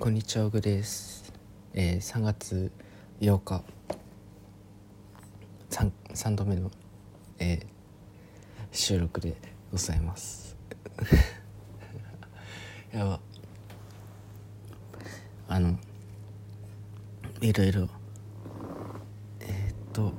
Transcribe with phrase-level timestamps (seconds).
[0.00, 1.30] こんにちは、オグです。
[1.74, 2.72] えー、3月
[3.20, 3.62] 8日、
[5.68, 6.70] 3, 3度目の、
[7.38, 7.66] えー
[8.72, 9.36] 収録で
[9.70, 10.56] ございます。
[12.94, 13.20] やば。
[15.48, 15.78] あの、
[17.42, 17.86] いろいろ、
[19.40, 20.14] えーっと、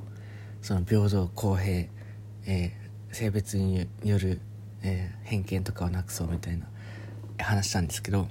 [0.62, 2.72] その平等、公平、えー
[3.16, 4.42] 性別による、
[4.84, 6.68] えー偏見とかをなくそうみたいな
[7.40, 8.28] 話したんですけど、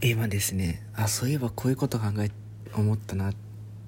[0.00, 2.30] 今ですねあそういえばこういうこと考え
[2.74, 3.32] 思ったな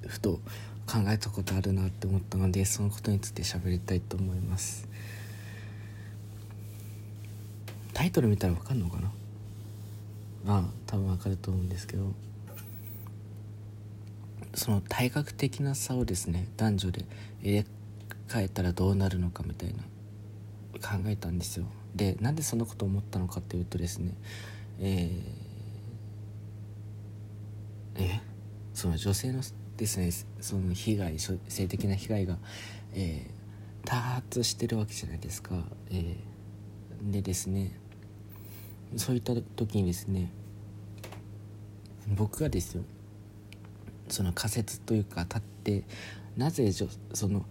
[0.06, 0.40] ふと
[0.86, 4.88] 考えたことあるなって思ったのでそのことについて喋りたいと思います。
[7.92, 9.12] タイトル見たら分かんのかな？
[10.46, 12.12] ああ多分分かると思うんですけど。
[14.52, 17.04] その体格的な差をですね男女で
[17.40, 17.66] 入れ
[18.26, 19.84] 替えたらどうなるのかみたいな
[20.80, 21.66] 考えたんですよ。
[21.94, 24.12] でなんでそんなこと思ったのかっていうとですね
[24.80, 25.49] えー
[28.00, 28.20] え？
[28.74, 29.42] その女性の
[29.76, 32.38] ですねその被害性的な被害が、
[32.94, 33.40] えー
[33.82, 35.54] 多発してるわけじゃないですか、
[35.90, 37.78] えーでですね
[38.96, 40.30] そういった時にですね
[42.14, 42.82] 僕がですよ
[44.08, 45.84] その仮説というか立って
[46.36, 47.46] なぜその、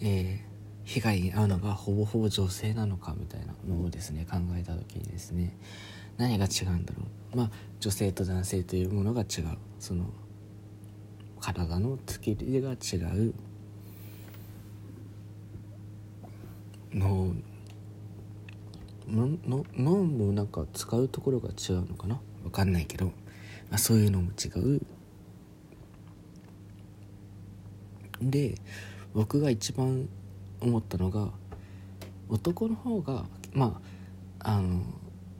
[0.00, 0.52] えー
[0.84, 5.56] 被害に遭うのがほぼほぼ女性なのかみたいなのをですね考えた時にですね
[6.18, 7.02] 何が違うんだろ
[7.34, 7.36] う。
[7.36, 9.56] まあ女性と男性というものが違う。
[9.78, 10.06] その
[11.40, 13.34] 体の作りが違う。
[16.94, 17.34] 脳
[19.08, 22.20] の脳もなんか使うところが違うのかな？
[22.44, 23.12] わかんないけど、ま
[23.72, 24.80] あ、そういうのも違う。
[28.20, 28.54] で
[29.14, 30.08] 僕が一番
[30.60, 31.30] 思ったのが
[32.28, 33.80] 男の方がま
[34.38, 34.82] ああの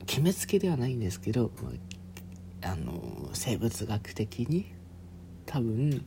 [0.05, 1.51] 決めつけではないんですけど、
[2.61, 4.73] あ、の生物学的に
[5.45, 6.05] 多分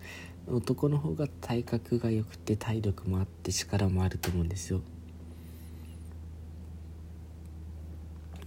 [0.48, 4.80] 男の方が体格が良くて体力もあって力もあると思うんですよ。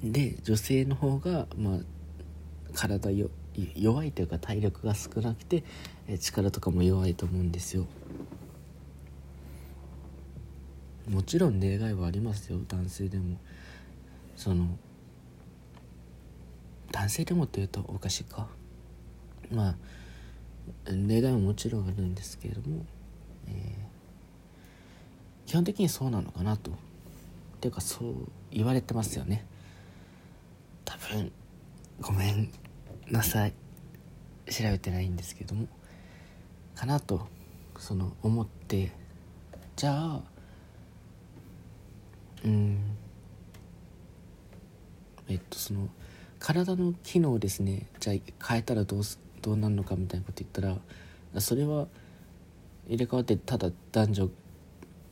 [0.04, 1.80] で女性の方がまあ
[2.74, 3.30] 体よ
[3.76, 5.66] 弱いというか体力が少なくて
[6.20, 7.86] 力とかも弱いと思うんですよ。
[11.10, 13.38] もちろん例外はありますよ男性でも。
[14.36, 14.78] その
[17.00, 18.50] 男性でもというとおかしいか。
[19.54, 19.76] まあ
[20.86, 22.86] 例外ももちろんあるんですけれども、
[23.48, 23.90] えー
[25.46, 26.72] 基本的にそうなのかなと。
[26.72, 26.74] っ
[27.62, 28.14] ていうかそう
[28.52, 29.46] 言われてますよね。
[30.84, 31.32] 多分
[32.02, 32.52] ごめん
[33.10, 33.54] なさい。
[34.52, 35.68] 調べてないんですけども。
[36.76, 37.28] かなと
[37.78, 38.92] その思って。
[39.78, 40.22] じゃあ
[42.44, 42.78] うん。
[45.30, 45.88] えっとその
[46.40, 47.88] 体の機能をですね。
[48.00, 50.62] じゃあ変えたらどうすどうなるのかみたいなこと言った
[51.34, 51.88] らそれは
[52.88, 54.30] 入れ替わってただ男女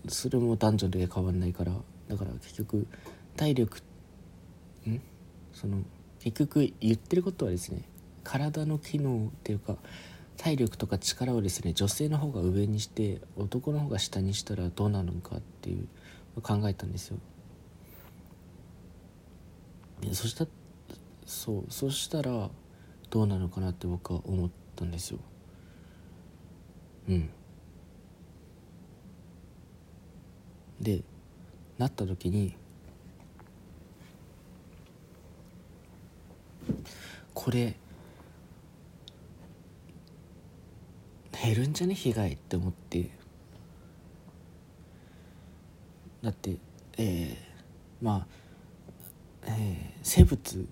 [0.07, 1.73] それも男女で変わんないから。
[2.07, 2.87] だから結局
[3.35, 3.81] 体力
[4.87, 5.01] ん？
[5.53, 5.79] その
[6.19, 7.81] 結局言ってることはですね
[8.23, 9.75] 体の機能っていうか
[10.37, 17.17] 体力とか力をですね女性の方が上にして男の方が下にしたらどうなるのかっていう考えたんですよ。
[20.13, 20.45] そした
[21.27, 22.49] そうそしたら
[23.09, 25.19] どうなのかなって僕は思ったんですよ。
[27.09, 27.29] うん。
[30.81, 31.01] で
[31.77, 32.55] なった時に
[37.33, 37.75] これ
[41.43, 41.93] 減るんじゃね？
[41.93, 43.11] 被害って思って。
[46.21, 46.57] だって
[46.97, 47.35] えー、
[48.01, 48.27] まあ、
[49.43, 50.67] えー生物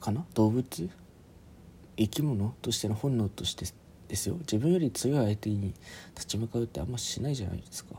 [0.00, 0.24] かな？
[0.34, 0.90] 動物？
[1.96, 3.66] 生き物としての本能として
[4.08, 4.36] ですよ。
[4.40, 5.74] 自分より強い相手に
[6.14, 7.94] 立ち向かうってあんましないじゃないですか。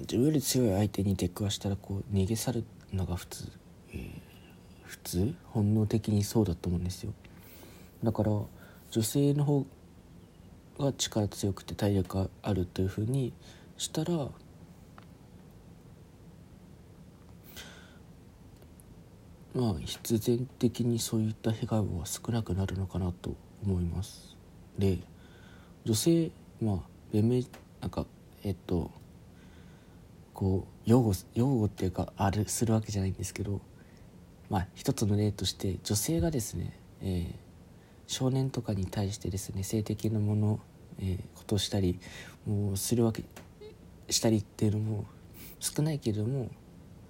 [0.00, 3.48] 自分より強い相手に出くわしたらこう逃げ去るのが普通、
[3.92, 4.10] えー
[4.84, 5.34] 普通？
[5.44, 7.12] 本能的にそうだと思うんですよ。
[8.02, 8.30] だから
[8.90, 9.66] 女性の方
[10.78, 13.34] が力強くて体力があるというふうに
[13.76, 14.28] したら
[19.54, 23.34] まあ必然的にそういった被害は少なくなるのかなと
[23.64, 24.36] 思います。
[24.78, 24.98] で
[25.84, 26.30] 女性
[26.60, 26.78] まあ
[27.12, 27.42] 弁明
[27.80, 28.06] なんか
[28.44, 28.90] えっと
[30.34, 33.60] こう擁護擁護っていうかあるするわけじゃないんですけど
[34.50, 37.48] まあ一つの例として女性がですね、えー
[38.10, 40.60] 少年とかに対してですね性的なもの、
[40.98, 42.00] えーことをしたり
[42.46, 43.22] もうするわけ
[44.08, 45.04] したりっていうのも
[45.60, 46.48] 少ないけれども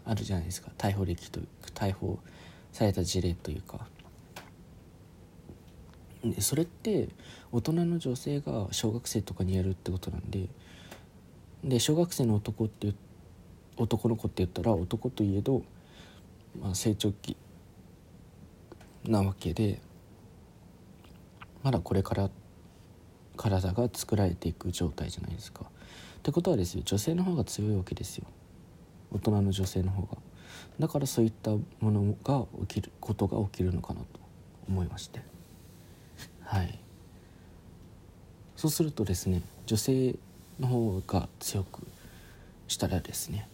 [0.09, 0.71] あるじゃないですか。
[0.79, 1.39] 逮捕歴と
[1.75, 2.19] 逮捕
[2.73, 3.87] された事例というか。
[6.25, 7.11] でそれって
[7.53, 10.49] 大人の女性が小学生とかにやるってことなんで
[11.63, 12.93] で小学生の男って
[13.77, 15.63] 男の子って言ったら男といえど、
[16.61, 17.37] まあ、成長期
[19.05, 19.79] なわけで
[21.63, 22.31] まだこれから
[23.37, 25.67] 体が作られていく状態じゃないですか。
[26.19, 28.27] ってことはですよ女性の方が強いわけですよ。
[29.13, 30.19] 大人の女性の方が。
[30.79, 34.07] だからそういったものが起きることが起きるのかなと
[34.69, 35.21] 思いまして。
[36.43, 36.79] はい。
[38.57, 40.17] そうするとですね女性
[40.59, 41.87] の方が強く
[42.67, 43.49] したらですね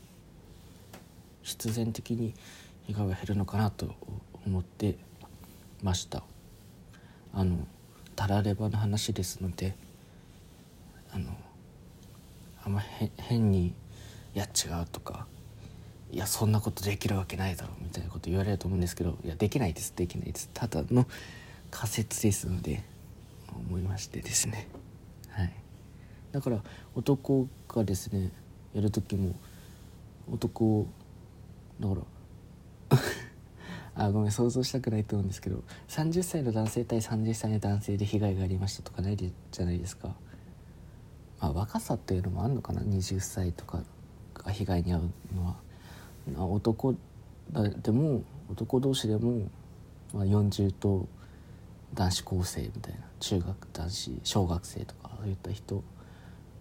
[1.43, 2.35] 必然的に
[2.87, 3.95] 被害が減るのかなと
[4.47, 4.97] 思って
[5.83, 6.23] ました。
[7.35, 7.67] あの
[8.17, 9.77] たらればの話ですので
[11.13, 11.37] あの
[12.65, 12.83] あんま
[13.19, 13.75] 変に
[14.35, 15.27] 「いや違う」とか
[16.15, 21.07] 「いやそんなことできるわけないだろ」みたいなこと言われると思うんですけど「いやできないですできないです」ただの
[21.71, 22.85] 仮説ですので
[23.69, 24.69] 思いましてですね。
[25.29, 25.53] はい。
[26.33, 26.63] だから
[26.95, 28.31] 男がですね
[28.75, 29.35] やる時も
[30.31, 30.87] 男
[31.81, 32.99] だから
[34.07, 40.09] あごめん想像したくないと思うんですけど30歳の男性対30歳の男性で被害がありましたとかないじゃないですか、
[41.41, 43.85] まあ、若さっていうのもあるのかな？20歳とか
[44.35, 45.64] が被害に遭うのは、まあ、
[46.33, 46.95] 男
[47.83, 49.51] でも男同士でも、
[50.13, 51.07] まあ、40と
[51.95, 55.83] 男子高生みたいな中学男子小学生とかそういった人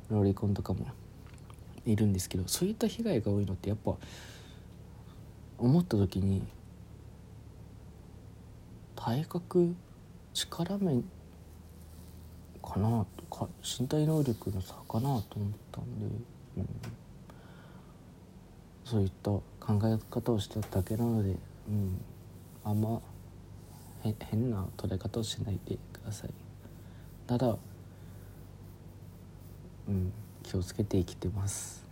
[0.10, 0.86] ロリコンとかも
[1.86, 3.96] いるんですけどそういった被害が多いのってやっぱ
[5.58, 6.44] 思った時に
[8.96, 9.76] 体格
[10.34, 11.04] 力面
[12.62, 15.24] かなとか身体能力の差かなと思っ
[15.72, 16.06] たんで、
[16.58, 16.68] うん、
[18.86, 19.32] そういった
[19.66, 22.02] 考え方をしただけなので、うん、
[22.64, 23.02] あんま
[24.04, 26.30] 変な捉え方をしないでください。
[27.26, 27.58] ただ
[29.88, 30.12] うん。
[30.44, 31.86] 気をつけて生きてます。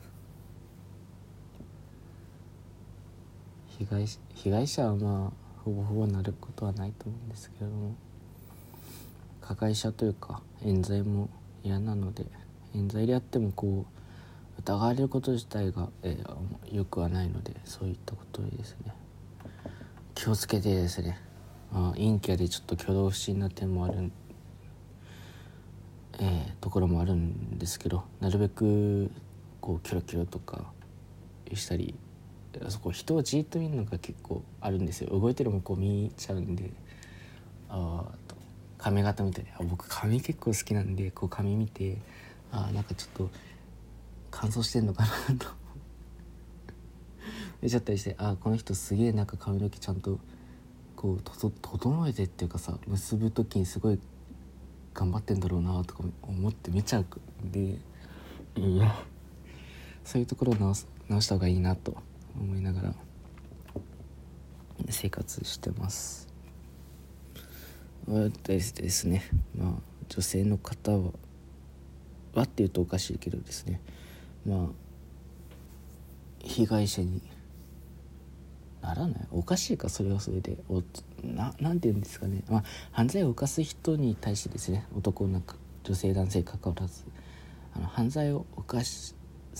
[3.80, 5.32] 被害被害者はまあ
[5.64, 7.96] ほぼほぼなることはないと思うんですけれども。
[9.42, 11.30] 加害者というか冤罪も
[11.64, 12.26] 嫌なので
[12.74, 14.01] 冤罪であってもこう
[14.64, 18.94] 疑われること自体が、えー、よくはないのでそういったことでですね。
[20.14, 21.20] 気をつけてですね、
[21.74, 24.12] あ、陰キャでちょっと挙動不審な点もある、
[26.20, 29.10] えー、ところもあるんですけどなるべく
[29.62, 30.72] こうキョロキョロとか
[31.54, 31.96] したり
[32.68, 35.18] そこ人をじっと見るのが結構あるんですよ。
[35.18, 36.72] 動いてる向こう見ちゃうんで
[37.68, 38.36] あと
[38.78, 41.98] 髪型見たりあ僕髪結構好きなんでこう髪見て
[42.52, 43.30] あなんかちょっと
[44.42, 45.46] 乾燥してんのかなと。
[47.62, 50.20] 見ちゃったりしてあこの人すげえなんか髪の毛ちゃんと
[50.96, 54.00] こう整えてっていうかさ結ぶ時にすごい
[54.96, 57.06] 頑張ってんだろうなとか思って見ちゃう
[57.46, 57.78] んで
[58.56, 58.96] いや
[60.04, 61.96] そういうところを直す直した方がいいなと
[62.36, 62.94] 思いながら
[64.90, 66.28] 生活してます。
[68.08, 69.24] ですね。
[69.56, 69.74] まあ
[70.10, 71.12] 女性の方は
[72.34, 73.80] はっていうとおかしいけどですね。
[74.46, 74.68] まあ
[76.44, 77.22] 被害者に
[78.82, 79.28] ならない？
[79.32, 80.58] おかしいかそれはそれで。
[80.70, 80.82] お
[81.24, 84.88] ななんて言うんですかね、まあ、犯罪を犯す人に対してですね。
[84.96, 87.04] 男なんか女性男性かかわらず。
[87.76, 89.16] あの犯罪を犯す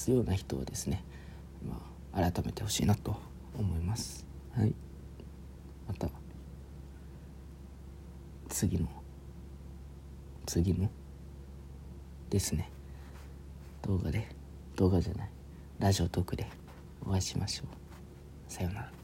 [0.08, 1.04] ような人はですね、
[1.68, 1.80] ま
[2.20, 3.16] あ、改めてほしいなと
[3.58, 4.26] 思います。
[4.58, 4.74] はい。
[5.88, 6.10] また
[8.50, 8.88] 次の
[10.48, 10.90] 次の
[12.30, 12.72] ですね。
[13.84, 14.28] 動画で
[14.76, 15.30] 動画じゃない。
[15.80, 16.48] ラジオトークで
[17.06, 17.68] お会いしましょう。
[18.52, 19.01] さようなら。